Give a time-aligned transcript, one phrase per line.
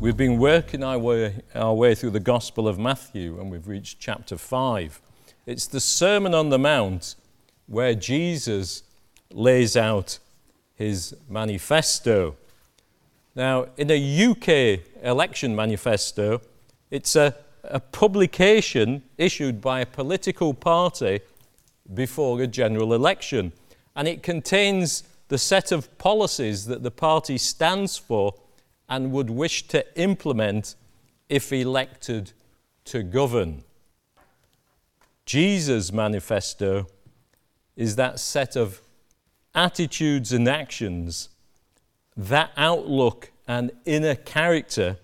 [0.00, 3.98] We've been working our way, our way through the Gospel of Matthew and we've reached
[3.98, 5.00] chapter 5.
[5.44, 7.16] It's the Sermon on the Mount
[7.66, 8.84] where Jesus
[9.32, 10.20] lays out
[10.76, 12.36] his manifesto.
[13.34, 16.42] Now, in a UK election manifesto,
[16.92, 17.34] it's a,
[17.64, 21.22] a publication issued by a political party
[21.92, 23.52] before a general election,
[23.96, 28.34] and it contains the set of policies that the party stands for
[28.88, 30.74] and would wish to implement
[31.28, 32.32] if elected
[32.84, 33.62] to govern.
[35.26, 36.86] Jesus' manifesto
[37.76, 38.80] is that set of
[39.54, 41.28] attitudes and actions,
[42.16, 44.96] that outlook and inner character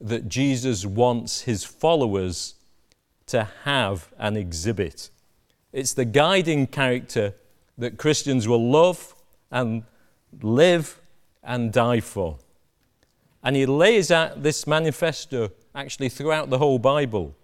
[0.00, 2.54] that Jesus wants his followers
[3.26, 5.10] to have and exhibit.
[5.72, 7.34] It's the guiding character
[7.78, 9.14] that Christians will love
[9.50, 9.84] and
[10.40, 11.00] live
[11.42, 12.38] and die for.
[13.42, 17.34] And he lays out this manifesto actually throughout the whole Bible.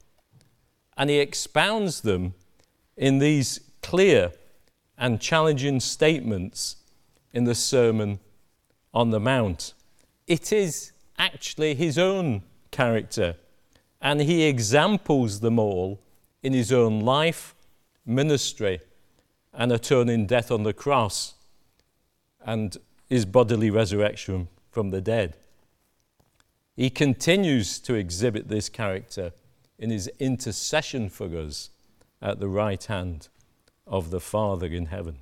[0.96, 2.34] And he expounds them
[2.96, 4.32] in these clear
[4.96, 6.76] and challenging statements
[7.32, 8.18] in the Sermon
[8.92, 9.74] on the Mount.
[10.26, 13.36] It is actually his own character,
[14.00, 16.00] and he examples them all
[16.42, 17.54] in his own life,
[18.04, 18.80] ministry,
[19.52, 21.34] and atoning death on the cross,
[22.44, 22.76] and
[23.08, 25.36] his bodily resurrection from the dead.
[26.78, 29.32] He continues to exhibit this character
[29.80, 31.70] in his intercession for us
[32.22, 33.26] at the right hand
[33.84, 35.16] of the Father in heaven.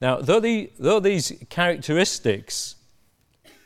[0.00, 2.76] Now, though, the, though these characteristics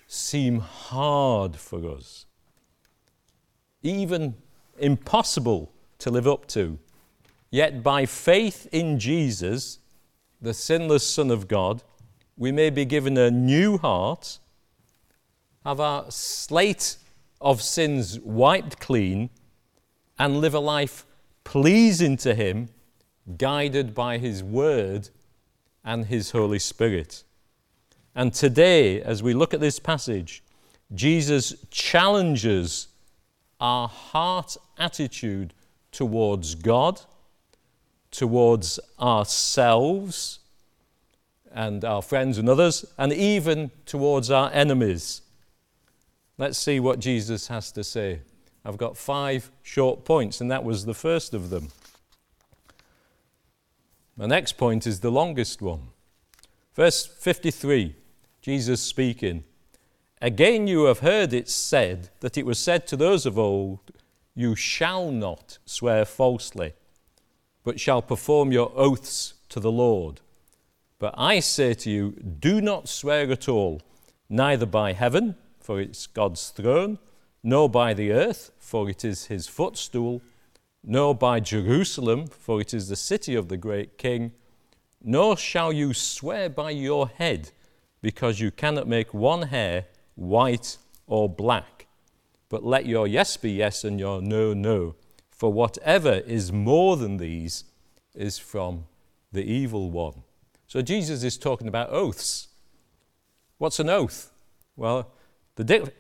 [0.07, 2.25] seem hard for us,
[3.83, 4.35] even
[4.79, 6.79] impossible to live up to,
[7.51, 9.79] yet by faith in Jesus,
[10.41, 11.83] the sinless Son of God,
[12.39, 14.39] we may be given a new heart
[15.65, 16.97] have our slate
[17.41, 19.31] of sins wiped clean,
[20.19, 21.05] and live a life
[21.45, 22.69] pleasing to Him,
[23.37, 25.09] guided by His Word
[25.85, 27.25] and His Holy Spirit.
[28.15, 30.43] And today, as we look at this passage,
[30.95, 32.89] Jesus challenges
[33.59, 35.55] our heart attitude
[35.91, 37.01] towards God,
[38.11, 40.41] towards ourselves
[41.51, 45.23] and our friends and others, and even towards our enemies.
[46.43, 48.23] Let's see what Jesus has to say.
[48.65, 51.69] I've got five short points, and that was the first of them.
[54.17, 55.91] The next point is the longest one.
[56.75, 57.95] Verse 53,
[58.41, 59.45] Jesus speaking.
[60.21, 63.93] Again, you have heard it said that it was said to those of old,
[64.35, 66.73] You shall not swear falsely,
[67.63, 70.21] but shall perform your oaths to the Lord.
[70.99, 72.11] But I say to you,
[72.41, 73.81] do not swear at all,
[74.29, 76.99] neither by heaven for it's God's throne,
[77.43, 80.21] nor by the earth, for it is his footstool,
[80.85, 84.33] nor by Jerusalem, for it is the city of the great king,
[85.03, 87.51] nor shall you swear by your head,
[88.01, 89.87] because you cannot make one hair
[90.17, 91.87] white or black.
[92.49, 94.97] But let your yes be yes and your no, no.
[95.31, 97.65] For whatever is more than these
[98.15, 98.85] is from
[99.33, 100.23] the evil one.
[100.67, 102.49] So Jesus is talking about oaths.
[103.59, 104.33] What's an oath?
[104.77, 105.13] Well,
[105.57, 105.91] the, di-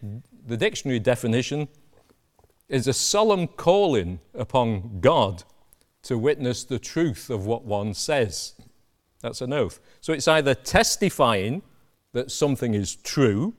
[0.46, 1.68] the dictionary definition
[2.68, 5.44] is a solemn calling upon God
[6.02, 8.54] to witness the truth of what one says.
[9.20, 9.78] That's an oath.
[10.00, 11.62] So it's either testifying
[12.12, 13.54] that something is true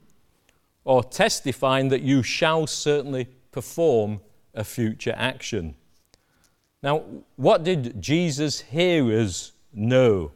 [0.84, 4.20] or testifying that you shall certainly perform
[4.52, 5.74] a future action.
[6.82, 7.02] Now,
[7.36, 10.32] what did Jesus' hearers know?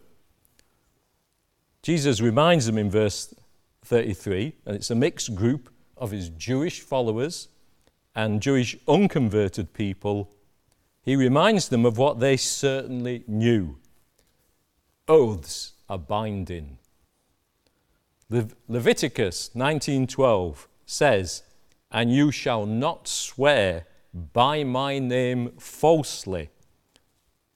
[1.83, 3.35] Jesus reminds them in verse
[3.85, 7.49] 33, and it's a mixed group of his Jewish followers
[8.15, 10.31] and Jewish unconverted people.
[11.03, 13.79] He reminds them of what they certainly knew
[15.09, 16.79] oaths are binding.
[18.29, 21.43] Le- Leviticus 19:12 says,
[21.91, 26.51] "And you shall not swear by my name falsely,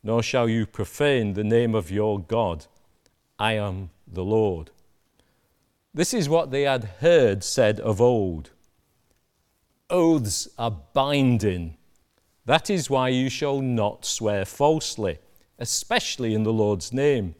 [0.03, 2.67] nor shall you profane the name of your God.
[3.39, 4.71] I am the Lord."
[5.95, 8.51] This is what they had heard said of old
[9.91, 11.77] Oaths are binding.
[12.47, 15.19] That is why you shall not swear falsely,
[15.59, 17.35] especially in the Lord's name.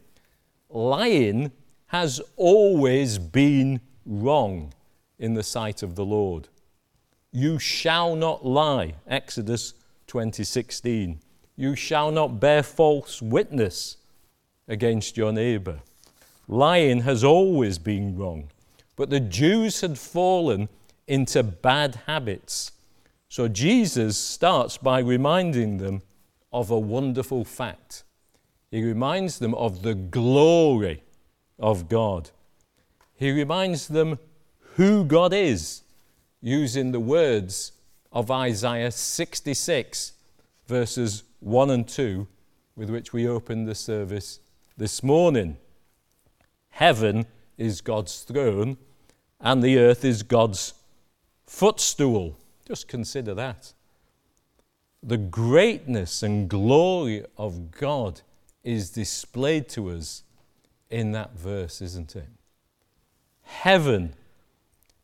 [0.69, 1.51] Lying
[1.87, 4.71] has always been wrong
[5.17, 6.47] in the sight of the Lord.
[7.31, 9.73] You shall not lie, Exodus
[10.07, 11.19] 20:16.
[11.55, 13.97] You shall not bear false witness
[14.67, 15.81] against your neighbor.
[16.53, 18.51] Lying has always been wrong,
[18.95, 20.69] but the Jews had fallen
[21.07, 22.73] into bad habits.
[23.27, 26.03] So Jesus starts by reminding them
[26.51, 28.03] of a wonderful fact.
[28.69, 31.01] He reminds them of the glory
[31.57, 32.29] of God.
[33.15, 34.19] He reminds them
[34.75, 35.81] who God is
[36.39, 37.71] using the words
[38.11, 40.13] of Isaiah 66,
[40.67, 42.27] verses 1 and 2,
[42.75, 44.39] with which we opened the service
[44.77, 45.57] this morning.
[46.73, 48.77] Heaven is God's throne,
[49.39, 50.73] and the earth is God's
[51.45, 52.35] footstool.
[52.67, 53.73] Just consider that.
[55.03, 58.21] The greatness and glory of God
[58.63, 60.23] is displayed to us
[60.89, 62.29] in that verse, isn't it?
[63.43, 64.15] Heaven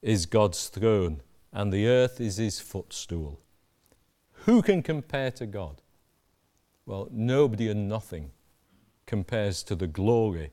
[0.02, 1.22] is God's throne,
[1.54, 3.42] and the earth is his footstool.
[4.46, 5.84] Who can compare to God?
[6.88, 8.32] Well, nobody and nothing
[9.06, 10.52] compares to the glory,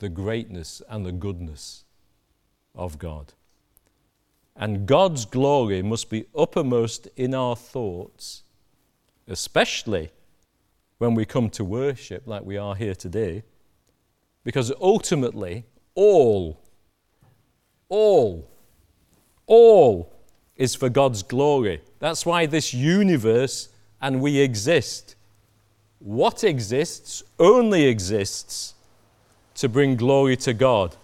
[0.00, 1.84] the greatness, and the goodness
[2.74, 3.32] of God.
[4.56, 8.42] And God's glory must be uppermost in our thoughts,
[9.28, 10.10] especially
[10.98, 13.42] when we come to worship like we are here today,
[14.42, 15.64] because ultimately,
[15.94, 16.60] all,
[17.88, 18.50] all,
[19.46, 20.12] all
[20.56, 21.80] is for God's glory.
[21.98, 23.68] That's why this universe
[24.00, 25.14] and we exist.
[25.98, 28.74] What exists only exists
[29.60, 30.96] to bring glory to God.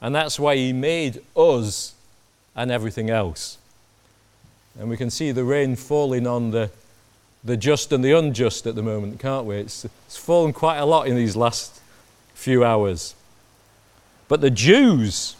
[0.00, 1.94] And that's why He made us
[2.56, 3.58] and everything else.
[4.78, 6.70] And we can see the rain falling on the,
[7.44, 9.58] the just and the unjust at the moment, can't we?
[9.58, 11.80] It's, it's fallen quite a lot in these last
[12.34, 13.14] few hours.
[14.26, 15.36] But the Jews,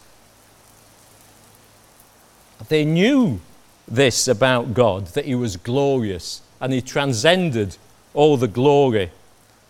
[2.69, 3.41] they knew
[3.85, 7.75] this about God, that He was glorious and He transcended
[8.13, 9.11] all the glory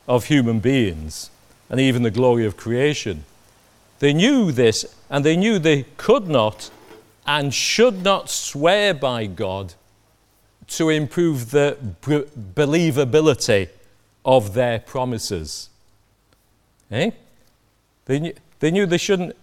[0.08, 1.32] of human beings
[1.70, 3.24] and even the glory of creation.
[4.00, 6.70] They knew this and they knew they could not
[7.26, 9.74] and should not swear by God
[10.68, 13.70] to improve the believability
[14.26, 15.70] of their promises.
[16.92, 17.12] Eh?
[18.06, 19.36] They, they knew they shouldn't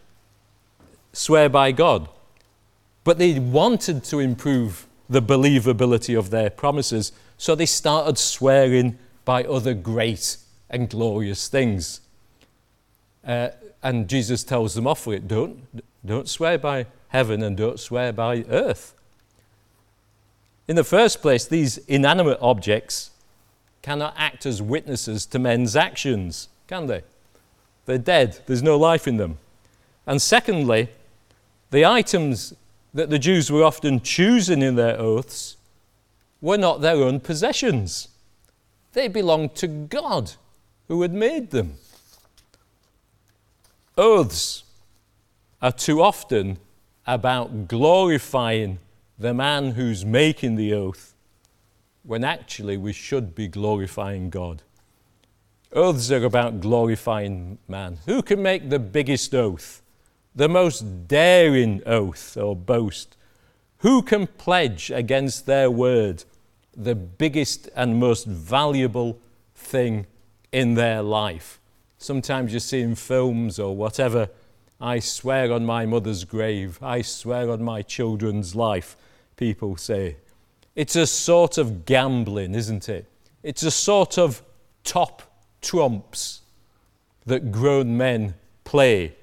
[1.13, 2.09] swear by God,
[3.05, 9.45] but they wanted to improve the believability of their promises, so they started swearing by
[9.45, 10.37] other great
[10.71, 12.01] and glorious things.
[13.27, 13.49] Uh,
[13.83, 15.67] and Jesus tells them off for it don't,
[16.05, 18.95] don't swear by heaven and don't swear by earth.
[20.67, 23.11] In the first place, these inanimate objects
[23.83, 27.03] cannot act as witnesses to men's actions, can they?
[27.85, 29.39] They're dead, there's no life in them.
[30.07, 30.89] And secondly,
[31.71, 32.55] the items
[32.95, 35.57] that the Jews were often choosing in their oaths
[36.41, 38.09] were not their own possessions.
[38.93, 40.33] They belonged to God
[40.89, 41.75] who had made them.
[43.97, 44.65] Oaths
[45.63, 46.59] are too often
[47.07, 48.79] about glorifying
[49.19, 51.15] the man who's making the oath
[52.03, 54.63] when actually we should be glorifying God.
[55.73, 57.99] Oaths are about glorifying man.
[58.07, 59.81] Who can make the biggest oath,
[60.35, 63.17] the most daring oath or boast?
[63.79, 66.25] Who can pledge against their word
[66.77, 69.19] the biggest and most valuable
[69.55, 70.07] thing
[70.51, 71.61] in their life?
[72.05, 74.29] Sometimes you see in films or whatever
[74.79, 78.95] I swear on my mother's grave, I swear on my children's life,
[79.39, 80.17] people say.
[80.77, 83.07] It's a sort of gambling, isn't it?
[83.43, 84.43] It's a sort of
[84.85, 85.23] top
[85.63, 86.43] trumps
[87.25, 89.15] that grown men play.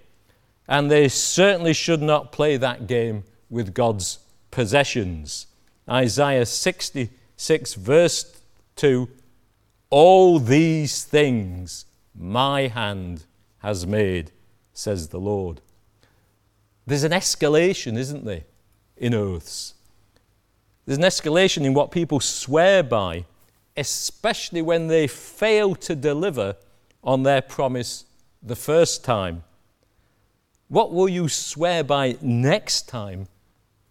[0.68, 4.18] And they certainly should not play that game with God's
[4.50, 5.46] possessions.
[5.88, 8.42] Isaiah 66, verse
[8.78, 9.08] 2
[9.92, 13.26] All these things my hand
[13.60, 14.32] has made
[14.74, 15.62] says the Lord.
[16.86, 18.44] There's an escalation, isn't there,
[18.98, 19.76] in oaths?
[20.86, 23.26] There's an escalation in what people swear by,
[23.78, 26.56] especially when they fail to deliver
[27.04, 28.06] on their promise
[28.42, 29.44] the first time.
[30.68, 33.28] What will you swear by next time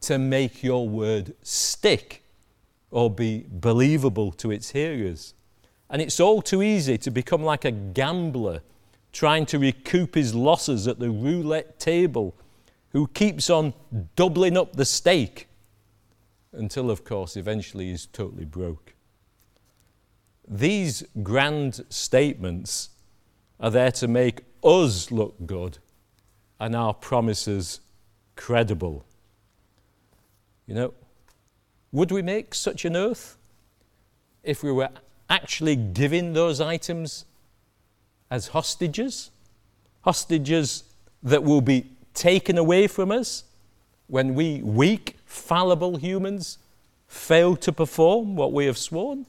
[0.03, 2.25] to make your word stick
[2.91, 5.35] or be believable to its hearers?
[5.91, 8.63] And it's all too easy to become like a gambler
[9.13, 12.35] trying to recoup his losses at the roulette table,
[12.91, 13.75] who keeps on
[14.15, 15.49] doubling up the stake
[16.53, 18.95] until, of course, eventually he's totally broke.
[20.47, 22.91] These grand statements
[23.59, 25.79] are there to make us look good
[26.59, 27.81] and our promises
[28.37, 29.05] credible.
[30.67, 30.95] You know,
[31.93, 33.37] would we make such an oath
[34.43, 34.91] if we were
[35.31, 37.25] actually giving those items
[38.31, 39.31] as hostages,
[40.03, 40.85] hostages
[41.23, 43.45] that will be taken away from us
[44.09, 46.59] when we weak, fallible humans
[47.07, 49.25] fail to perform what we have sworn?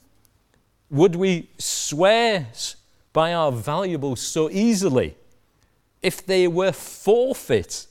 [0.89, 2.47] Would we swear
[3.13, 5.15] by our valuables so easily
[6.01, 7.87] if they were forfeit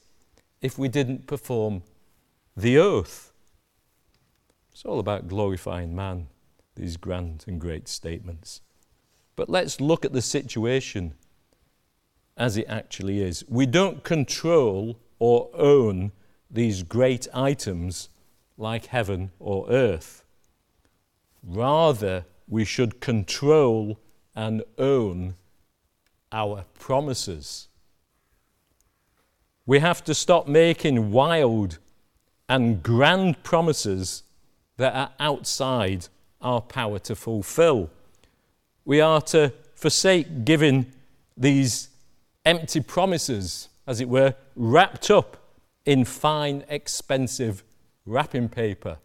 [0.61, 1.83] if we didn't perform
[2.57, 3.33] the oath?
[4.73, 6.27] It's all about glorifying man,
[6.75, 8.61] these grand and great statements.
[9.37, 11.15] But let's look at the situation
[12.37, 13.45] as it actually is.
[13.49, 16.13] We don't control or own
[16.51, 18.09] these great items
[18.57, 20.25] like heaven or earth.
[21.43, 23.99] Rather, we should control
[24.35, 25.35] and own
[26.33, 27.69] our promises.
[29.67, 31.79] We have to stop making wild
[32.49, 34.25] and grand promises
[34.77, 36.09] that are outside
[36.41, 37.91] our power to fulfill.
[38.85, 40.93] We are to forsake giving
[41.37, 41.89] these
[42.45, 45.37] empty promises, as it were, wrapped up
[45.85, 47.63] in fine, expensive
[48.07, 48.99] wrapping paper.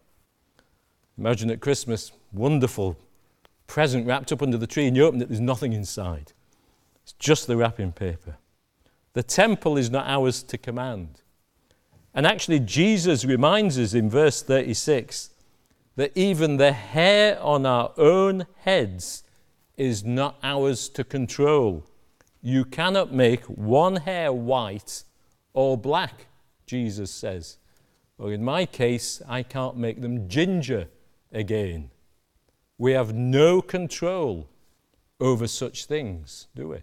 [1.18, 2.96] Imagine at Christmas, wonderful
[3.66, 6.32] present wrapped up under the tree, and you open it, there's nothing inside.
[7.02, 8.36] It's just the wrapping paper.
[9.12, 11.22] The temple is not ours to command.
[12.14, 15.30] And actually, Jesus reminds us in verse 36
[15.96, 19.24] that even the hair on our own heads
[19.76, 21.84] is not ours to control.
[22.42, 25.02] You cannot make one hair white
[25.52, 26.26] or black,
[26.66, 27.58] Jesus says.
[28.18, 30.88] Or in my case, I can't make them ginger
[31.32, 31.90] again.
[32.78, 34.48] We have no control
[35.18, 36.78] over such things, do we?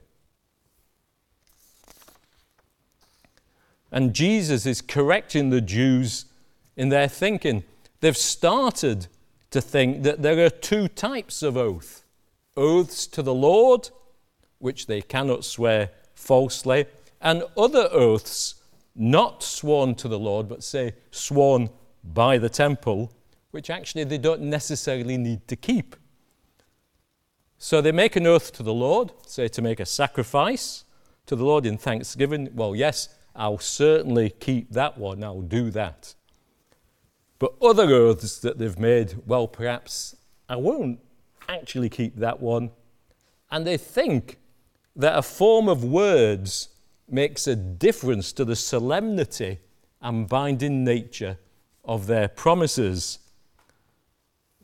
[3.92, 6.26] And Jesus is correcting the Jews
[6.76, 7.64] in their thinking.
[8.04, 9.08] They've started
[9.52, 12.04] to think that there are two types of oath
[12.58, 13.92] oaths to the Lord,
[14.60, 16.86] which they cannot swear falsely,
[17.22, 18.56] and other oaths
[18.94, 21.70] not sworn to the Lord, but say sworn
[22.04, 23.10] by the temple,
[23.52, 25.96] which actually they don't necessarily need to keep.
[27.58, 30.84] So they make an oath to the Lord, say to make a sacrifice
[31.28, 32.50] to the Lord in thanksgiving.
[32.54, 36.16] Well, yes, I'll certainly keep that one, I'll do that.
[37.44, 40.16] But other oaths that they've made, well, perhaps
[40.48, 41.02] I won't
[41.50, 42.72] actually keep that one.
[43.52, 44.38] And they think
[44.96, 46.70] that a form of words
[47.10, 49.60] makes a difference to the solemnity
[50.02, 51.38] and binding nature
[51.84, 53.20] of their promises.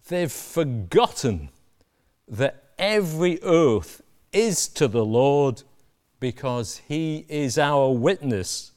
[0.08, 1.50] They've forgotten
[2.30, 5.64] that every oath is to the Lord
[6.22, 8.72] because He is our witness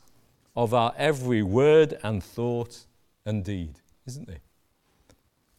[0.57, 2.81] of our every word and thought
[3.25, 4.37] and deed, isn't He?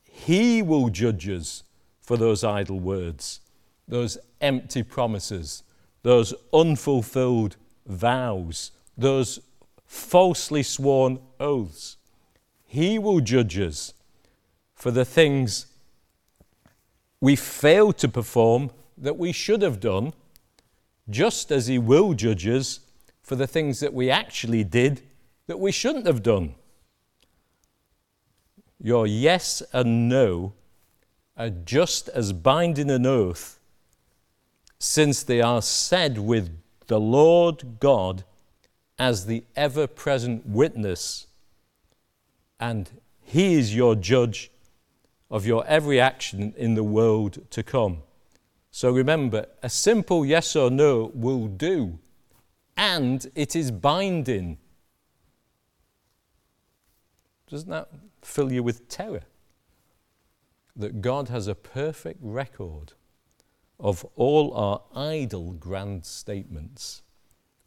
[0.03, 1.63] He will judge us
[2.01, 3.39] for those idle words,
[3.87, 5.63] those empty promises,
[6.03, 9.39] those unfulfilled vows, those
[9.85, 11.97] falsely sworn oaths.
[12.65, 13.93] He will judge us
[14.75, 15.67] for the things
[17.21, 20.13] we fail to perform that we should have done,
[21.09, 22.79] just as He will judge us
[23.21, 25.01] for the things that we actually did
[25.47, 26.55] that we shouldn't have done.
[28.85, 30.51] Your yes and no
[31.37, 33.57] are just as binding an oath,
[34.77, 38.25] since they are said with the Lord God
[38.99, 41.27] as the ever present witness,
[42.59, 42.89] and
[43.21, 44.51] He is your judge
[45.31, 48.03] of your every action in the world to come.
[48.69, 51.99] So remember, a simple yes or no will do,
[52.75, 54.57] and it is binding.
[57.49, 57.89] Doesn't that
[58.25, 59.23] fill you with terror?
[60.75, 62.93] That God has a perfect record
[63.79, 67.01] of all our idle grand statements,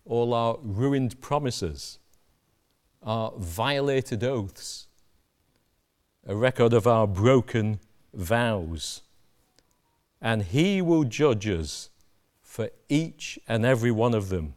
[0.04, 1.98] all our ruined promises,
[3.02, 4.88] our violated oaths,
[6.26, 7.78] a record of our broken
[8.14, 9.02] vows.
[10.20, 11.90] And He will judge us
[12.42, 14.54] for each and every one of them,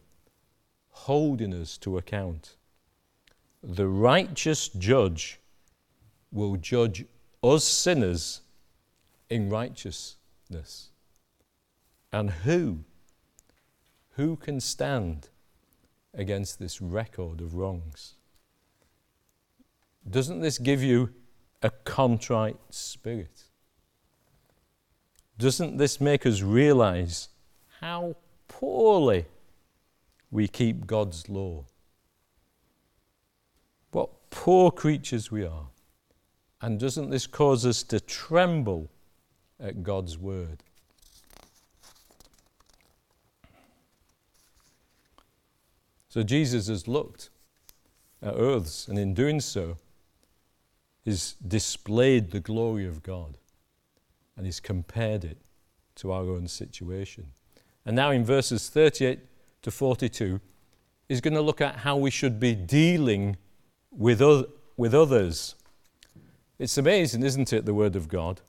[0.90, 2.56] holding us to account.
[3.62, 5.39] The righteous judge
[6.32, 7.04] will judge
[7.42, 8.42] us sinners
[9.28, 10.90] in righteousness.
[12.12, 12.84] And who?
[14.12, 15.28] Who can stand
[16.12, 18.14] against this record of wrongs?
[20.08, 21.10] Doesn't this give you
[21.62, 23.44] a contrite spirit?
[25.38, 27.28] Doesn't this make us realize
[27.80, 28.16] how
[28.48, 29.26] poorly
[30.30, 31.64] we keep God's law?
[33.92, 35.66] What poor creatures we are.
[36.62, 38.90] And doesn't this cause us to tremble
[39.58, 40.62] at God's word?
[46.08, 47.30] So Jesus has looked
[48.20, 49.76] at earths, and in doing so,
[51.04, 53.36] he's displayed the glory of God
[54.40, 55.36] and he's compared it
[55.96, 57.26] to our own situation.
[57.84, 59.20] And now in verses 38
[59.60, 60.40] to 42,
[61.08, 63.36] he's going to look at how we should be dealing
[63.90, 64.22] with,
[64.78, 65.56] with others.
[66.60, 68.42] It's amazing, isn't it, the Word of God,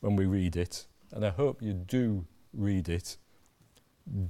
[0.00, 0.84] when we read it?
[1.10, 3.16] And I hope you do read it.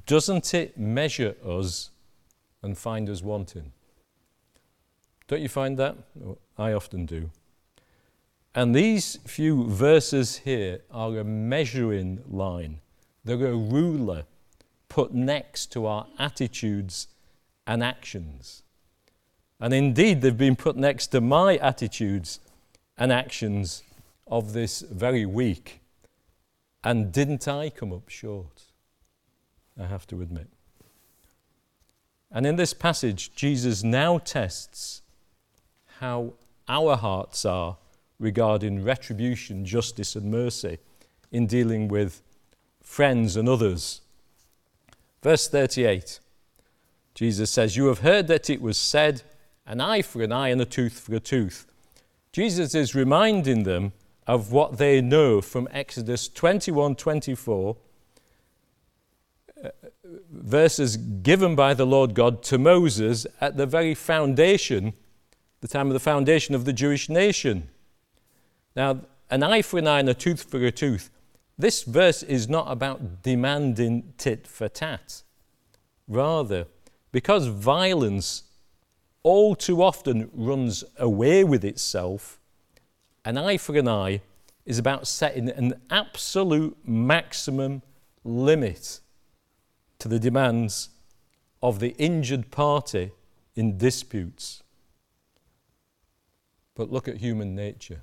[0.07, 1.91] Doesn't it measure us
[2.63, 3.73] and find us wanting?
[5.27, 5.97] Don't you find that?
[6.57, 7.31] I often do.
[8.55, 12.79] And these few verses here are a measuring line,
[13.25, 14.23] they're a ruler
[14.89, 17.09] put next to our attitudes
[17.67, 18.63] and actions.
[19.59, 22.39] And indeed, they've been put next to my attitudes
[22.99, 23.83] and actions
[24.27, 25.81] of this very week.
[26.83, 28.63] And didn't I come up short?
[29.79, 30.49] I have to admit.
[32.31, 35.03] And in this passage, Jesus now tests
[36.01, 36.35] how
[36.69, 37.77] our hearts are
[38.19, 40.79] regarding retribution, justice, and mercy
[41.31, 42.23] in dealing with
[42.83, 44.01] friends and others.
[45.23, 46.21] Verse 38
[47.15, 49.23] Jesus says, You have heard that it was said,
[49.67, 51.67] an eye for an eye and a tooth for a tooth.
[52.37, 53.95] Jesus is reminding them
[54.27, 57.77] of what they know from Exodus 21 24,
[59.65, 59.69] uh,
[60.31, 64.93] verses given by the Lord God to Moses at the very foundation,
[65.63, 67.71] the time of the foundation of the Jewish nation.
[68.77, 69.01] Now,
[69.31, 71.09] an eye for an eye and a tooth for a tooth.
[71.57, 75.23] This verse is not about demanding tit for tat.
[76.07, 76.67] Rather,
[77.13, 78.43] because violence
[79.27, 82.39] all too often runs away with itself,
[83.25, 84.21] an eye for an eye
[84.65, 87.83] is about setting an absolute maximum
[88.23, 89.01] limit
[89.99, 90.91] to the demands
[91.61, 93.11] of the injured party
[93.57, 94.63] in disputes.
[96.77, 98.03] But look at human nature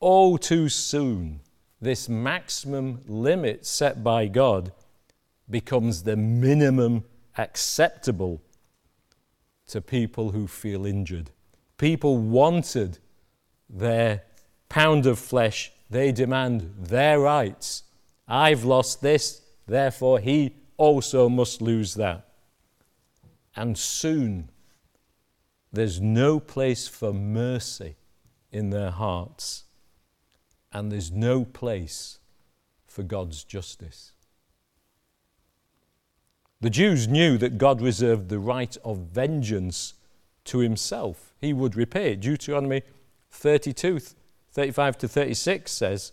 [0.00, 1.38] all too soon,
[1.80, 4.72] this maximum limit set by God
[5.48, 7.04] becomes the minimum
[7.38, 8.42] acceptable
[9.72, 11.30] to people who feel injured.
[11.78, 12.98] People wanted
[13.70, 14.22] their
[14.68, 17.84] pound of flesh, they demand their rights.
[18.28, 22.28] I've lost this, therefore he also must lose that.
[23.56, 24.50] And soon,
[25.72, 27.96] there's no place for mercy
[28.50, 29.64] in their hearts
[30.70, 32.18] and there's no place
[32.86, 34.12] for God's justice.
[36.62, 39.94] The Jews knew that God reserved the right of vengeance
[40.44, 41.34] to himself.
[41.40, 42.14] He would repay.
[42.14, 42.82] Deuteronomy
[43.32, 43.98] 32,
[44.52, 46.12] 35 to 36 says,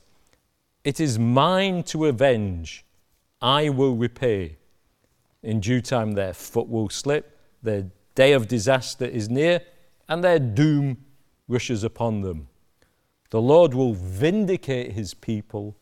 [0.84, 2.84] It is mine to avenge,
[3.40, 4.58] I will repay.
[5.44, 7.86] In due time their foot will slip, their
[8.16, 9.62] day of disaster is near,
[10.08, 10.98] and their doom
[11.48, 12.48] rushes upon them.
[13.30, 15.76] The Lord will vindicate his people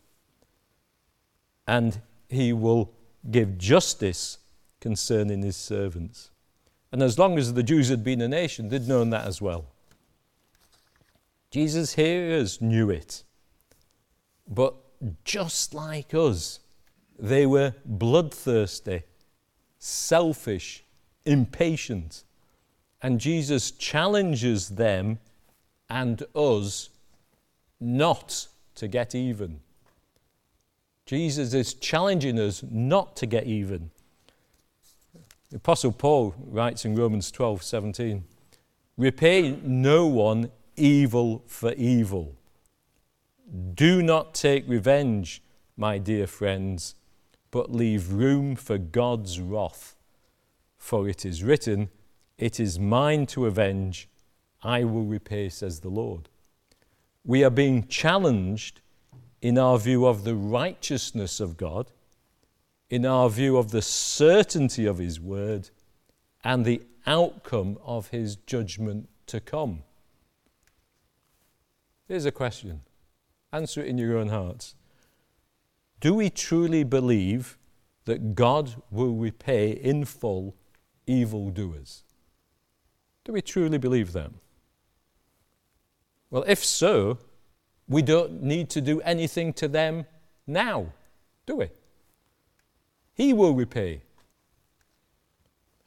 [1.66, 2.92] and he will
[3.32, 4.40] give justice
[4.80, 6.32] concerning his servants.
[6.92, 9.66] And as long as the Jews had been a nation, they'd known that as well.
[11.52, 13.24] Jesus' hearers knew it.
[14.48, 14.76] But
[15.24, 16.60] just like us,
[17.20, 19.04] they were bloodthirsty,
[19.80, 20.84] selfish,
[21.26, 22.24] impatient.
[23.02, 25.20] And Jesus challenges them
[25.90, 26.90] and us
[27.80, 29.60] not to get even.
[31.06, 33.92] Jesus is challenging us not to get even.
[35.50, 38.24] The Apostle Paul writes in Romans 12 17,
[38.98, 42.36] Repay no one evil for evil.
[43.74, 45.42] Do not take revenge,
[45.78, 46.96] my dear friends,
[47.52, 49.96] but leave room for God's wrath.
[50.78, 51.90] For it is written,
[52.38, 54.10] It is mine to avenge,
[54.62, 56.30] I will repay, says the Lord
[57.28, 58.80] we are being challenged
[59.42, 61.92] in our view of the righteousness of God,
[62.90, 65.70] in our view of the certainty of His word,
[66.44, 69.84] and the outcome of His judgment to come.
[72.08, 72.82] Here's a question.
[73.52, 74.76] Answer it in your own hearts.
[76.00, 77.58] Do we truly believe
[78.06, 80.56] that God will repay in full
[81.06, 82.04] evildoers?
[83.26, 84.32] Do we truly believe that?
[86.30, 87.18] Well, if so,
[87.88, 90.06] we don't need to do anything to them
[90.46, 90.94] now,
[91.46, 91.70] do we?
[93.18, 94.04] He will repay.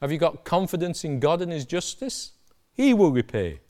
[0.01, 2.33] Have you got confidence in God and His justice?
[2.73, 3.61] He will repay.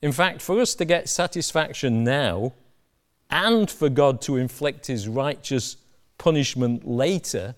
[0.00, 2.54] In fact, for us to get satisfaction now
[3.28, 5.76] and for God to inflict His righteous
[6.16, 7.54] punishment later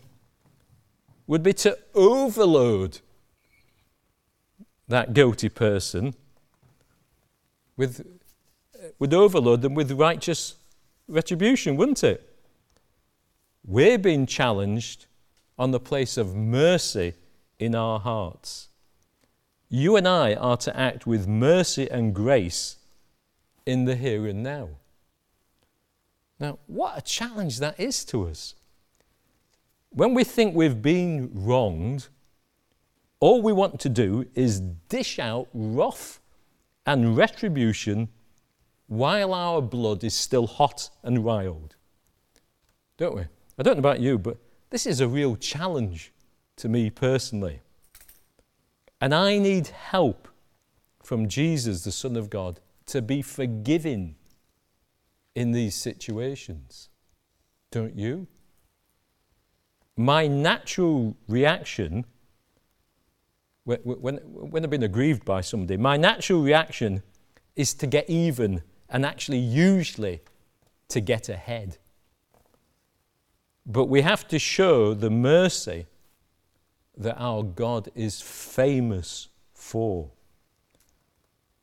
[1.28, 2.98] would be to overload
[4.88, 6.14] that guilty person
[7.76, 8.04] with,
[8.98, 10.56] would overload them with righteous
[11.06, 12.27] retribution, wouldn't it?
[13.68, 15.04] We're being challenged
[15.58, 17.12] on the place of mercy
[17.58, 18.70] in our hearts.
[19.68, 22.76] You and I are to act with mercy and grace
[23.66, 24.70] in the here and now.
[26.40, 28.54] Now, what a challenge that is to us.
[29.90, 32.08] When we think we've been wronged,
[33.20, 36.20] all we want to do is dish out wrath
[36.86, 38.08] and retribution
[38.86, 41.76] while our blood is still hot and riled.
[42.96, 43.24] Don't we?
[43.58, 44.38] I don't know about you, but
[44.70, 46.12] this is a real challenge
[46.56, 47.60] to me personally.
[49.00, 50.28] And I need help
[51.02, 54.16] from Jesus, the Son of God, to be forgiving
[55.34, 56.88] in these situations.
[57.70, 58.26] Don't you?
[59.96, 62.04] My natural reaction,
[63.64, 67.02] when, when, when I've been aggrieved by somebody, my natural reaction
[67.56, 70.20] is to get even and actually, usually,
[70.88, 71.78] to get ahead.
[73.68, 75.86] But we have to show the mercy
[76.96, 80.10] that our God is famous for.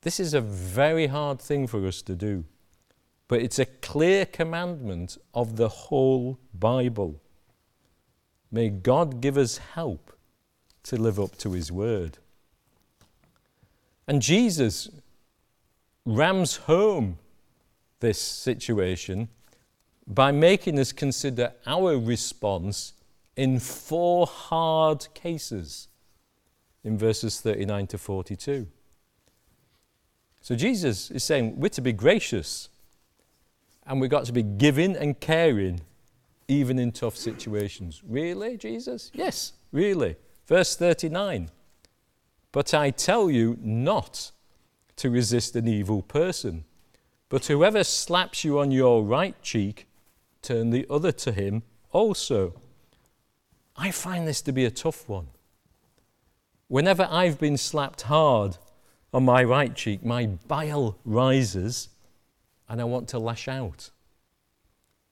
[0.01, 2.45] This is a very hard thing for us to do,
[3.27, 7.19] but it's a clear commandment of the whole Bible.
[8.51, 10.15] May God give us help
[10.83, 12.19] to live up to His word.
[14.07, 14.89] And Jesus
[16.05, 17.17] rams home
[17.99, 19.29] this situation
[20.07, 22.93] by making us consider our response
[23.35, 25.87] in four hard cases
[26.83, 28.67] in verses 39 to 42.
[30.41, 32.69] So Jesus is saying we're to be gracious
[33.85, 35.81] and we've got to be giving and caring
[36.47, 38.01] even in tough situations.
[38.07, 39.11] Really, Jesus?
[39.13, 40.15] Yes, really.
[40.45, 41.49] Verse 39
[42.51, 44.31] But I tell you not
[44.97, 46.63] to resist an evil person,
[47.29, 49.87] but whoever slaps you on your right cheek,
[50.45, 52.60] turn the other to him also.
[53.75, 55.27] I find this to be a tough one.
[56.67, 58.58] Whenever I've been slapped hard
[59.13, 61.89] on my right cheek, my bile rises
[62.67, 63.91] and I want to lash out.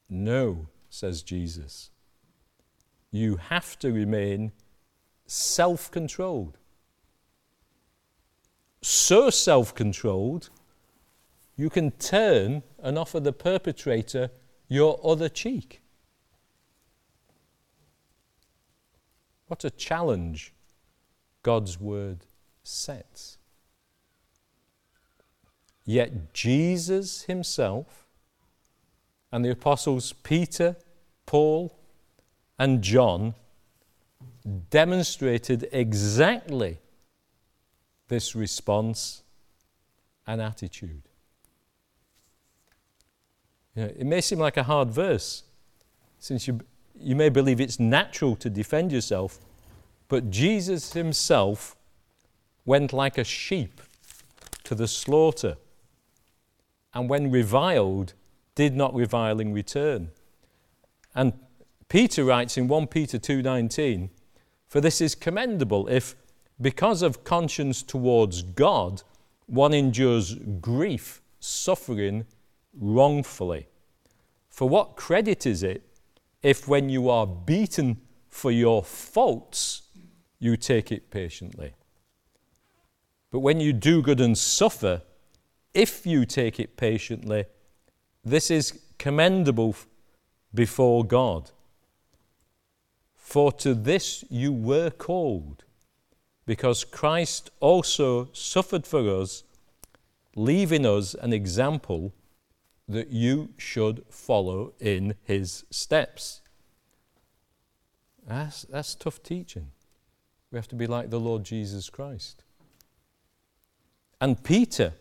[0.09, 1.89] No, says Jesus.
[3.11, 4.51] You have to remain
[5.25, 6.57] self controlled.
[8.81, 10.49] So self controlled,
[11.55, 14.31] you can turn and offer the perpetrator
[14.67, 15.81] your other cheek.
[19.47, 20.53] What a challenge
[21.43, 22.25] God's word
[22.63, 23.37] sets.
[25.85, 28.07] Yet Jesus himself
[29.31, 30.77] and the apostles Peter,
[31.25, 31.77] Paul,
[32.57, 33.35] and John
[34.69, 36.79] demonstrated exactly
[38.07, 39.23] this response
[40.25, 41.09] and attitude.
[43.75, 45.43] You know, it may seem like a hard verse,
[46.19, 46.59] since you
[46.99, 49.39] you may believe it's natural to defend yourself,
[50.07, 51.75] but Jesus himself
[52.65, 53.81] went like a sheep
[54.63, 55.57] to the slaughter,
[56.93, 58.13] and when reviled,
[58.55, 60.11] did not revile in return.
[61.15, 61.33] And
[61.89, 64.09] Peter writes in 1 Peter 2:19,
[64.67, 66.15] "For this is commendable if
[66.61, 69.03] because of conscience towards God
[69.47, 72.25] one endures grief, suffering
[72.79, 73.67] wrongfully.
[74.49, 75.83] For what credit is it
[76.41, 79.83] if when you are beaten for your faults,
[80.39, 81.73] you take it patiently.
[83.31, 85.01] But when you do good and suffer,
[85.73, 87.45] if you take it patiently,
[88.23, 89.75] this is commendable
[90.53, 91.51] before God.
[93.15, 95.63] For to this you were called,
[96.45, 99.43] because Christ also suffered for us,
[100.35, 102.13] leaving us an example
[102.87, 106.41] that you should follow in his steps.
[108.27, 109.71] That's, that's tough teaching.
[110.51, 112.43] We have to be like the Lord Jesus Christ.
[114.21, 114.93] And Peter,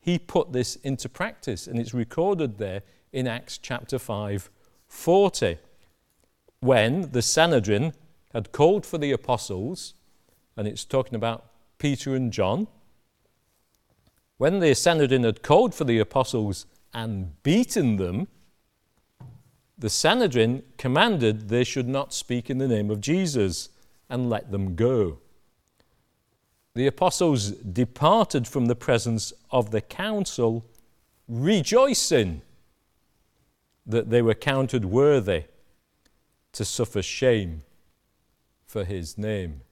[0.00, 4.50] he put this into practice, and it's recorded there in Acts chapter 5
[4.88, 5.58] 40,
[6.60, 7.94] when the Sanhedrin
[8.32, 9.94] had called for the apostles,
[10.56, 11.46] and it's talking about
[11.78, 12.68] Peter and John.
[14.38, 18.28] When the Sanhedrin had called for the apostles and beaten them,
[19.78, 23.70] the Sanhedrin commanded they should not speak in the name of Jesus
[24.08, 25.18] and let them go.
[26.74, 30.64] The apostles departed from the presence of the council,
[31.28, 32.42] rejoicing
[33.84, 35.44] that they were counted worthy
[36.52, 37.62] to suffer shame
[38.66, 39.62] for his name.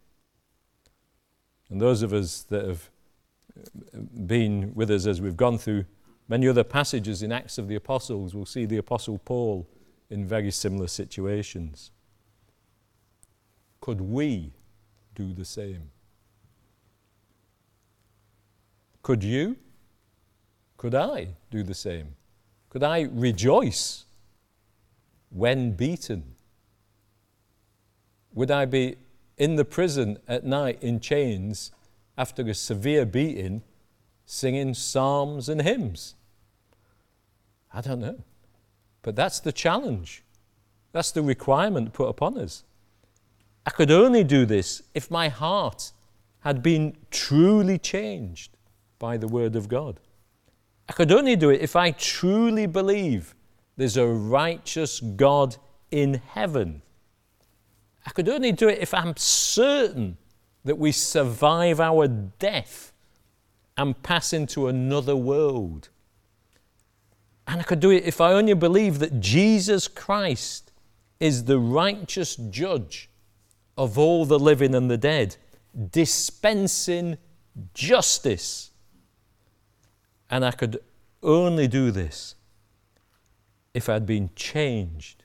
[1.68, 2.90] And those of us that have
[4.26, 5.84] been with us as we've gone through
[6.30, 9.68] many other passages in Acts of the Apostles will see the Apostle Paul
[10.08, 11.90] in very similar situations.
[13.80, 14.52] Could we
[15.16, 15.90] do the same?
[19.02, 19.56] Could you?
[20.76, 22.14] Could I do the same?
[22.68, 24.04] Could I rejoice
[25.30, 26.36] when beaten?
[28.34, 28.96] Would I be
[29.36, 31.72] in the prison at night in chains
[32.16, 33.62] after a severe beating
[34.24, 36.14] singing psalms and hymns?
[37.72, 38.22] I don't know.
[39.02, 40.22] But that's the challenge.
[40.92, 42.64] That's the requirement put upon us.
[43.64, 45.92] I could only do this if my heart
[46.40, 48.56] had been truly changed
[48.98, 50.00] by the Word of God.
[50.88, 53.34] I could only do it if I truly believe
[53.76, 55.56] there's a righteous God
[55.90, 56.82] in heaven.
[58.04, 60.16] I could only do it if I'm certain
[60.64, 62.92] that we survive our death
[63.76, 65.90] and pass into another world.
[67.50, 70.70] And I could do it if I only believe that Jesus Christ
[71.18, 73.10] is the righteous judge
[73.76, 75.34] of all the living and the dead,
[75.90, 77.18] dispensing
[77.74, 78.70] justice.
[80.30, 80.78] And I could
[81.24, 82.36] only do this
[83.74, 85.24] if I'd been changed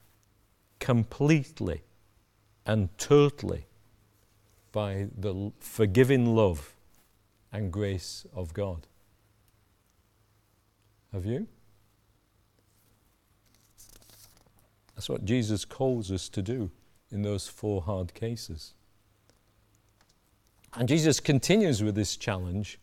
[0.79, 1.83] completely
[2.65, 3.67] and totally
[4.71, 6.73] by the forgiving love
[7.53, 8.87] and grace of God.
[11.13, 11.45] Have you?
[14.95, 16.71] That's what Jesus calls us to do
[17.11, 18.73] in those four hard cases.
[20.73, 22.79] And Jesus continues with this challenge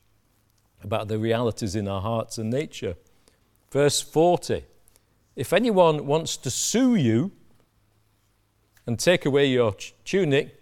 [0.83, 2.96] about the realities in our hearts and nature.
[3.70, 4.64] Verse 40
[5.37, 7.33] If anyone wants to sue you
[8.87, 10.59] and take away your tunic,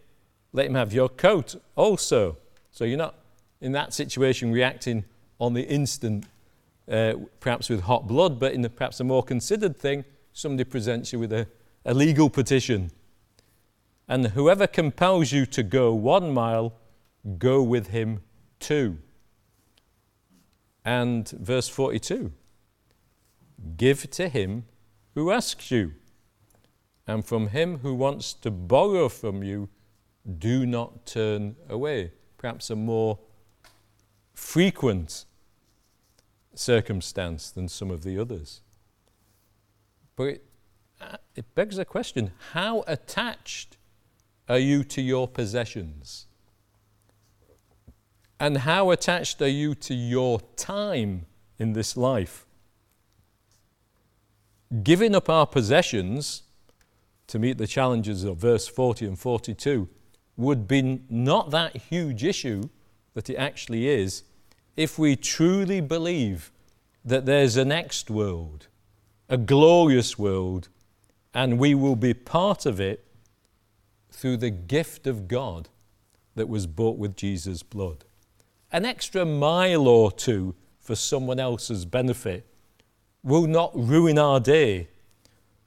[0.53, 2.37] let him have your coat also.
[2.71, 3.15] So you're not
[3.61, 5.05] in that situation reacting
[5.39, 6.27] on the instant,
[6.91, 11.13] uh, perhaps with hot blood, but in the, perhaps a more considered thing, somebody presents
[11.13, 11.47] you with a,
[11.85, 12.91] a legal petition.
[14.09, 16.75] And whoever compels you to go one mile,
[17.39, 18.21] go with him
[18.59, 18.99] two.
[20.85, 22.33] And verse 42
[23.77, 24.65] Give to him
[25.15, 25.93] who asks you,
[27.07, 29.69] and from him who wants to borrow from you,
[30.39, 32.13] do not turn away.
[32.39, 33.19] Perhaps a more
[34.35, 35.25] frequent
[36.55, 38.61] circumstance than some of the others.
[40.21, 40.45] But it,
[41.01, 43.79] uh, it begs the question how attached
[44.51, 46.27] are you to your possessions?
[48.39, 51.25] And how attached are you to your time
[51.59, 52.45] in this life?
[54.83, 56.43] Giving up our possessions
[57.29, 59.89] to meet the challenges of verse 40 and 42
[60.37, 62.69] would be not that huge issue
[63.15, 64.25] that it actually is
[64.77, 66.53] if we truly believe
[67.07, 68.67] that there's a next world,
[69.31, 70.69] a glorious world,
[71.33, 73.05] and we will be part of it
[74.11, 75.69] through the gift of God
[76.35, 78.05] that was bought with Jesus' blood.
[78.73, 82.45] An extra mile or two for someone else's benefit
[83.23, 84.89] will not ruin our day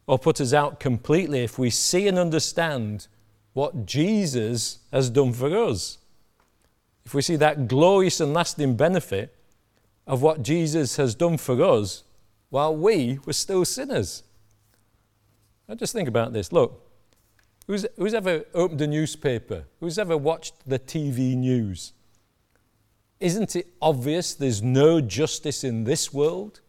[0.08, 3.08] or put us out completely if we see and understand
[3.54, 6.00] what Jesus has done for us.
[7.06, 9.34] If we see that glorious and lasting benefit
[10.06, 12.04] of what Jesus has done for us
[12.54, 14.22] while we were still sinners.
[15.68, 16.52] Now just think about this.
[16.52, 16.88] Look,
[17.66, 19.64] who's, who's ever opened a newspaper?
[19.80, 21.94] Who's ever watched the TV news?
[23.20, 26.62] Isn't it obvious there's no justice in this world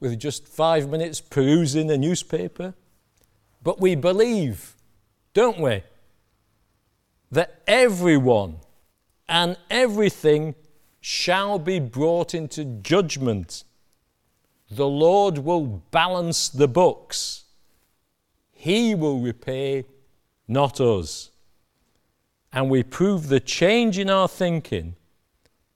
[0.00, 2.74] with just five minutes perusing a newspaper?
[3.62, 4.74] But we believe,
[5.34, 5.84] don't we,
[7.30, 8.56] that everyone
[9.28, 10.56] and everything
[11.00, 13.62] shall be brought into judgment.
[14.70, 17.44] The Lord will balance the books.
[18.52, 19.84] He will repay,
[20.48, 21.30] not us.
[22.52, 24.96] And we prove the change in our thinking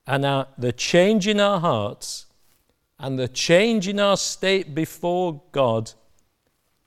[0.07, 2.27] and our, the change in our hearts
[2.99, 5.93] and the change in our state before God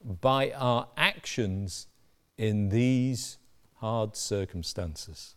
[0.03, 1.87] by our actions
[2.37, 3.37] in these
[3.75, 5.35] hard circumstances.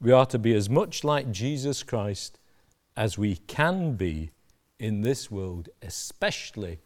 [0.00, 2.38] We are to be as much like Jesus Christ
[2.96, 4.30] as we can be
[4.78, 6.78] in this world, especially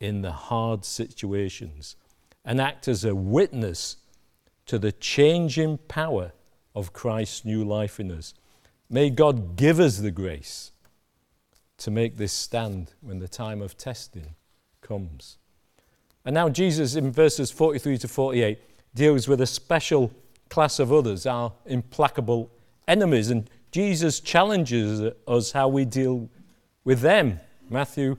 [0.00, 1.96] in the hard situations,
[2.44, 3.96] and act as a witness
[4.66, 6.32] to the changing power
[6.74, 8.34] of Christ's new life in us.
[8.88, 10.72] May God give us the grace
[11.78, 14.34] to make this stand when the time of testing
[14.80, 15.38] comes.
[16.24, 18.58] And now, Jesus, in verses 43 to 48,
[18.94, 20.10] deals with a special
[20.48, 22.50] class of others, our implacable
[22.86, 26.28] enemies, and Jesus challenges us how we deal
[26.88, 27.38] with them.
[27.68, 28.16] Matthew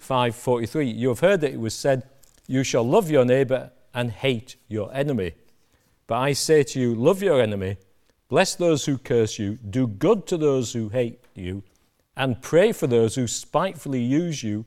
[0.00, 0.90] 5:43.
[0.90, 2.02] You have heard that it was said,
[2.48, 5.34] "You shall love your neighbor and hate your enemy."
[6.08, 7.76] But I say to you, love your enemy,
[8.28, 11.62] bless those who curse you, do good to those who hate you,
[12.16, 14.64] and pray for those who spitefully use you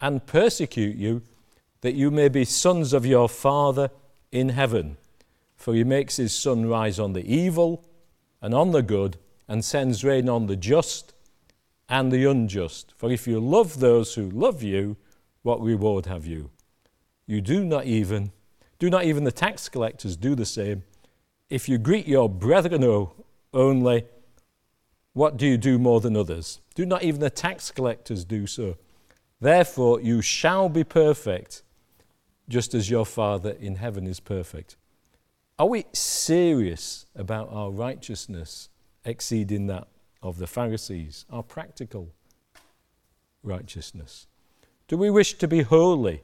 [0.00, 1.20] and persecute you,
[1.82, 3.90] that you may be sons of your Father
[4.32, 4.96] in heaven.
[5.54, 7.84] For he makes his sun rise on the evil
[8.40, 11.13] and on the good, and sends rain on the just
[11.88, 12.94] and the unjust.
[12.96, 14.96] For if you love those who love you,
[15.42, 16.50] what reward have you?
[17.26, 18.32] You do not even,
[18.78, 20.84] do not even the tax collectors do the same.
[21.50, 23.08] If you greet your brethren
[23.52, 24.06] only,
[25.12, 26.60] what do you do more than others?
[26.74, 28.76] Do not even the tax collectors do so?
[29.40, 31.62] Therefore, you shall be perfect,
[32.48, 34.76] just as your Father in heaven is perfect.
[35.58, 38.70] Are we serious about our righteousness
[39.04, 39.86] exceeding that
[40.24, 42.08] of the Pharisees, our practical
[43.44, 44.26] righteousness?
[44.88, 46.22] Do we wish to be holy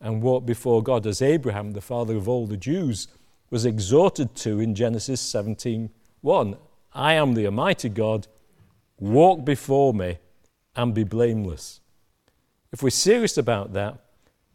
[0.00, 3.06] and walk before God as Abraham, the father of all the Jews,
[3.48, 6.58] was exhorted to in Genesis 17:1?
[6.92, 8.26] I am the Almighty God,
[8.98, 10.18] walk before me
[10.74, 11.80] and be blameless.
[12.72, 13.98] If we're serious about that,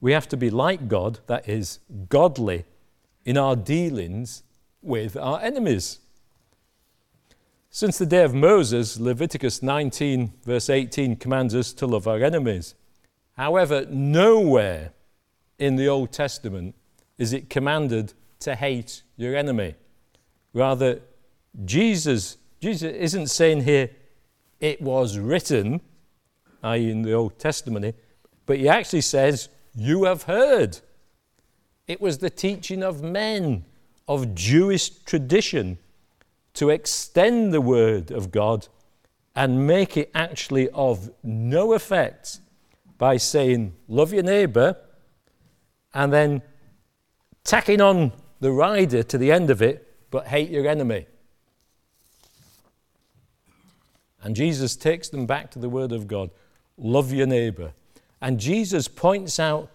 [0.02, 2.66] we have to be like God, that is, godly
[3.24, 4.44] in our dealings
[4.82, 6.00] with our enemies.
[7.76, 12.74] Since the day of Moses, Leviticus 19, verse 18, commands us to love our enemies.
[13.34, 14.94] However, nowhere
[15.60, 16.74] in the Old Testament
[17.18, 19.76] is it commanded to hate your enemy.
[20.54, 21.02] Rather,
[21.66, 23.90] Jesus, Jesus isn't saying here,
[24.62, 25.82] it was written,
[26.64, 27.94] i.e., in the Old Testament,
[28.46, 30.80] but he actually says, You have heard.
[31.90, 33.66] It was the teaching of men,
[34.08, 35.78] of Jewish tradition
[36.56, 38.68] to extend the word of God
[39.36, 42.40] and make it actually of no effect
[42.98, 44.78] by saying, Love your neighbor,
[45.94, 46.42] and then
[47.44, 51.06] tacking on the rider to the end of it, but hate your enemy.
[54.24, 56.32] And Jesus takes them back to the Word of God
[56.78, 57.72] love your neighbor.
[58.22, 59.70] And Jesus points out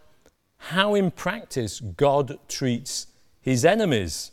[0.59, 3.07] how, in practice, God treats
[3.41, 4.33] his enemies.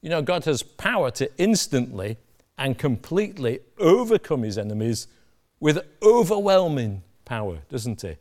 [0.00, 2.18] You know, God has power to instantly
[2.56, 5.08] and completely overcome his enemies
[5.60, 8.16] with overwhelming power, doesn't he?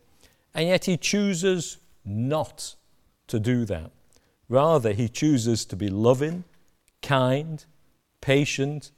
[0.53, 2.75] And yet he chooses not
[3.27, 3.91] to do that.
[4.49, 6.43] Rather, he chooses to be loving,
[7.01, 7.63] kind,
[8.21, 8.91] patient,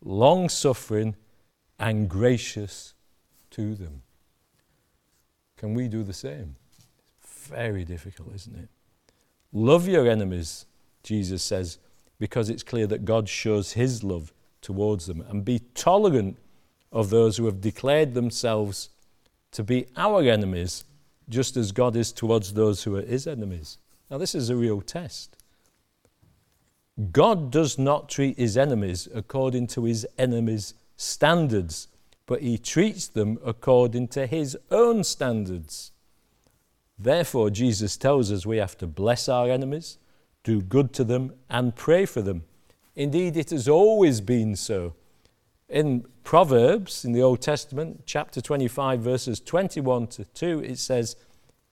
[0.00, 1.16] long suffering,
[1.78, 2.94] and gracious
[3.50, 4.02] to them.
[5.56, 6.56] Can we do the same?
[7.20, 8.68] Very difficult, isn't it?
[9.52, 10.66] Love your enemies,
[11.02, 11.78] Jesus says,
[12.18, 15.22] because it's clear that God shows his love towards them.
[15.28, 16.38] And be tolerant
[16.92, 18.90] of those who have declared themselves
[19.52, 20.84] to be our enemies,
[21.28, 23.78] just as God is towards those who are his enemies.
[24.10, 25.36] Now, this is a real test.
[27.10, 31.88] God does not treat his enemies according to his enemies' standards,
[32.26, 35.92] but he treats them according to his own standards.
[36.98, 39.98] Therefore, Jesus tells us we have to bless our enemies,
[40.44, 42.44] do good to them, and pray for them.
[42.94, 44.94] Indeed, it has always been so.
[45.68, 51.16] In Proverbs, in the Old Testament, chapter 25, verses 21 to 2, it says,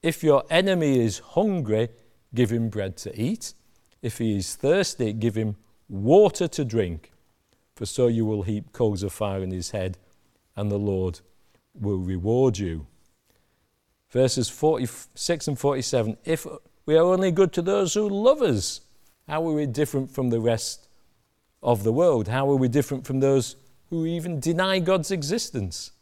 [0.03, 1.89] If your enemy is hungry,
[2.35, 3.55] give him bread to eat.
[4.03, 5.57] If he is thirsty, give him
[5.89, 7.13] water to drink.
[7.77, 9.99] For so you will heap coals of fire on his head,
[10.57, 11.21] and the Lord
[11.75, 12.87] will reward you
[14.11, 16.47] verses 46 and 47 If
[16.91, 18.81] we are only good to those who love us,
[19.29, 20.89] how are we different from the rest
[21.63, 22.27] of the world?
[22.27, 23.55] How are we different from those
[23.91, 25.93] who even deny God's existence?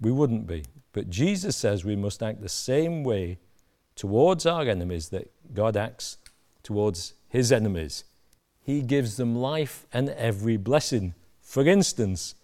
[0.00, 0.64] We wouldn't be.
[0.94, 3.36] But Jesus says we must act the same way
[3.94, 6.16] towards our enemies that God acts
[6.62, 8.04] towards his enemies.
[8.62, 11.12] He gives them life and every blessing.
[11.42, 12.36] For instance,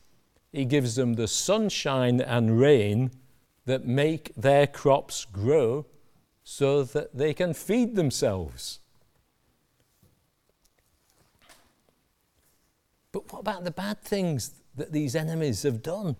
[0.53, 3.13] he gives them the sunshine and rain
[3.65, 5.87] that make their crops grow
[6.45, 8.81] so that they can feed themselves.
[13.13, 16.17] But what about the bad things that these enemies have done?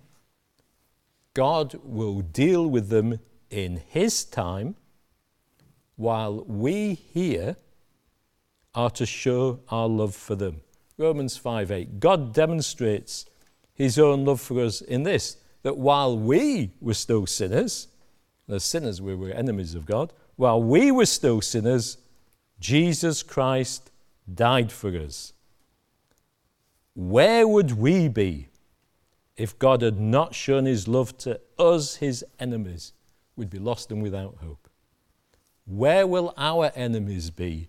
[1.35, 3.19] God will deal with them
[3.51, 4.77] in His time,
[5.97, 7.57] while we here
[8.75, 10.61] are to show our love for them.
[10.99, 12.01] Romans 5 8.
[12.01, 13.27] God demonstrates
[13.75, 17.89] His own love for us in this that while we were still sinners,
[18.53, 21.99] as sinners we were enemies of God, while we were still sinners,
[22.59, 23.91] Jesus Christ
[24.33, 25.33] died for us.
[26.95, 28.49] Where would we be
[29.37, 32.93] if God had not shown his love to us, his enemies?
[33.37, 34.69] We'd be lost and without hope.
[35.65, 37.69] Where will our enemies be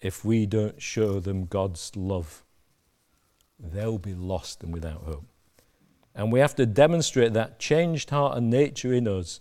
[0.00, 2.44] if we don't show them God's love?
[3.58, 5.24] They'll be lost and without hope.
[6.14, 9.40] And we have to demonstrate that changed heart and nature in us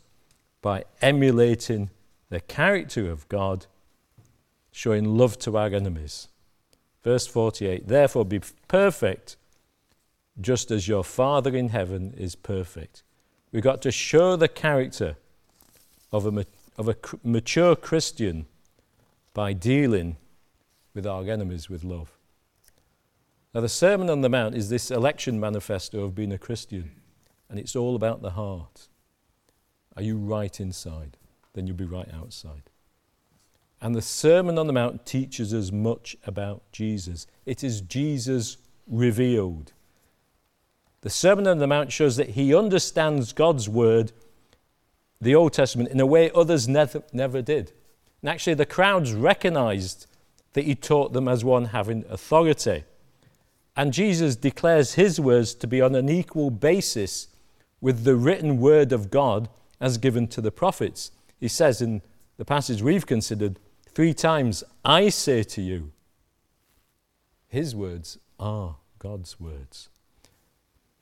[0.65, 1.91] by emulating
[2.31, 3.67] the character of God,
[4.71, 6.27] showing love to our enemies.
[7.03, 9.37] Verse 48 Therefore be perfect,
[10.41, 13.03] just as your Father in heaven is perfect.
[13.51, 15.17] We've got to show the character
[16.11, 16.47] of a,
[16.79, 18.47] of a mature Christian
[19.35, 20.17] by dealing
[20.95, 22.17] with our enemies with love.
[23.53, 26.89] Now, the Sermon on the Mount is this election manifesto of being a Christian,
[27.51, 28.87] and it's all about the heart.
[29.95, 31.17] Are you right inside?
[31.53, 32.63] Then you'll be right outside.
[33.81, 37.27] And the Sermon on the Mount teaches us much about Jesus.
[37.45, 39.73] It is Jesus revealed.
[41.01, 44.11] The Sermon on the Mount shows that he understands God's word,
[45.21, 47.71] the Old Testament, in a way others never, never did.
[48.21, 50.07] And actually, the crowds recognized
[50.53, 52.85] that he taught them as one having authority.
[53.77, 57.27] And Jesus declares his words to be on an equal basis
[57.81, 61.11] with the written word of God as given to the prophets.
[61.39, 62.01] He says in
[62.37, 63.59] the passage we've considered
[63.89, 65.91] three times, I say to you,
[67.47, 69.89] his words are God's words.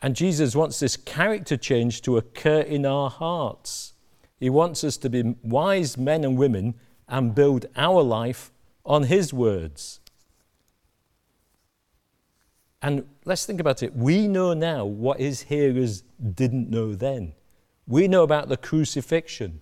[0.04, 3.94] And Jesus wants this character change to occur in our hearts.
[4.40, 6.76] He wants us to be wise men and women
[7.08, 8.52] and build our life
[8.86, 10.02] on His words.
[12.82, 13.96] And let's think about it.
[13.96, 16.04] We know now what His hearers
[16.36, 17.34] didn't know then.
[17.88, 19.62] We know about the crucifixion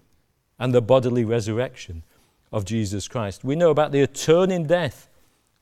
[0.60, 2.04] and the bodily resurrection
[2.52, 3.44] of Jesus Christ.
[3.44, 5.10] We know about the atoning death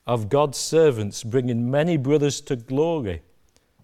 [0.06, 3.22] of God's servants, bringing many brothers to glory,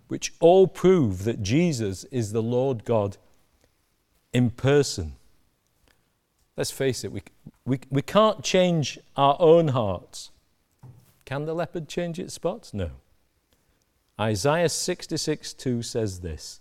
[0.08, 3.16] which all prove that Jesus is the Lord God
[4.32, 5.14] in person.
[6.56, 7.22] Let's face it, we,
[7.64, 10.30] we, we can't change our own hearts.
[11.24, 12.72] Can the leopard change its spots?
[12.72, 12.90] No.
[14.18, 16.60] Isaiah 66 2 says this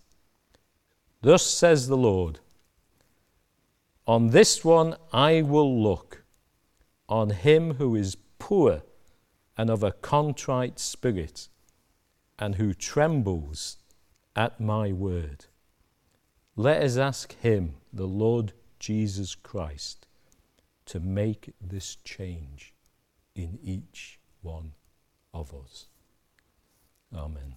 [1.25, 2.39] Thus says the Lord,
[4.05, 6.23] On this one I will look,
[7.09, 8.83] on him who is poor
[9.57, 11.47] and of a contrite spirit,
[12.37, 13.77] and who trembles
[14.35, 15.45] at my word.
[16.55, 20.05] Let us ask him, the Lord Jesus Christ
[20.85, 22.75] to make this change
[23.33, 24.73] in each one
[25.33, 25.87] of us.
[27.11, 27.55] Amen.